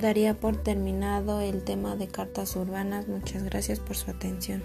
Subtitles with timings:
[0.00, 3.08] daría por terminado el tema de cartas urbanas.
[3.08, 4.62] Muchas gracias por su atención.